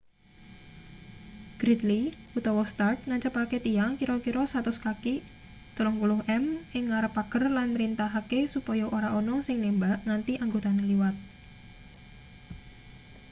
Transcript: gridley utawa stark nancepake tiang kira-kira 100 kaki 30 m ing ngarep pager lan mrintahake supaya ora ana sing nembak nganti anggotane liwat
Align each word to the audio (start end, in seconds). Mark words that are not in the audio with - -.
gridley 1.59 2.03
utawa 2.39 2.63
stark 2.71 2.97
nancepake 3.09 3.57
tiang 3.65 3.91
kira-kira 3.99 4.41
100 4.53 4.85
kaki 4.85 5.15
30 5.77 6.33
m 6.43 6.43
ing 6.77 6.83
ngarep 6.89 7.11
pager 7.17 7.43
lan 7.57 7.67
mrintahake 7.73 8.39
supaya 8.55 8.85
ora 8.97 9.09
ana 9.19 9.35
sing 9.45 9.57
nembak 9.63 9.97
nganti 10.07 10.33
anggotane 10.43 10.83
liwat 10.91 11.15